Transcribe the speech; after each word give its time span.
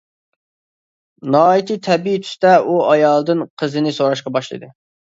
ناھايىتى 1.35 1.77
تەبىئىي 1.89 2.19
تۈستە 2.25 2.57
ئۇ 2.65 2.81
ئايالدىن 2.89 3.49
قىزىنى 3.51 3.97
سوراشقا 4.03 4.39
باشلىدى. 4.41 4.77